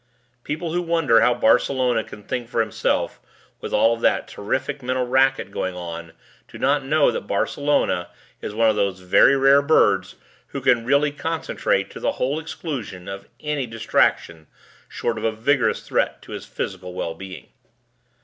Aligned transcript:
People 0.43 0.73
who 0.73 0.81
wonder 0.81 1.21
how 1.21 1.35
Barcelona 1.35 2.03
can 2.03 2.23
think 2.23 2.49
for 2.49 2.59
himself 2.59 3.19
with 3.59 3.71
all 3.71 3.93
of 3.93 4.01
that 4.01 4.27
terrific 4.27 4.81
mental 4.81 5.05
racket 5.05 5.51
going 5.51 5.75
on 5.75 6.13
do 6.47 6.57
not 6.57 6.83
know 6.83 7.11
that 7.11 7.27
Barcelona 7.27 8.09
is 8.41 8.51
one 8.55 8.67
of 8.67 8.75
those 8.75 9.01
very 9.01 9.37
rare 9.37 9.61
birds 9.61 10.15
who 10.47 10.59
can 10.61 10.85
really 10.87 11.11
concentrate 11.11 11.91
to 11.91 11.99
the 11.99 12.13
whole 12.13 12.39
exclusion 12.39 13.07
of 13.07 13.27
any 13.41 13.67
distraction 13.67 14.47
short 14.89 15.19
of 15.19 15.23
a 15.23 15.31
vigorous 15.31 15.87
threat 15.87 16.19
to 16.23 16.31
his 16.31 16.47
physical 16.47 16.95
well 16.95 17.13
being. 17.13 17.49